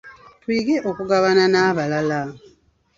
[0.41, 2.21] Tuyige okugabana n'abalala.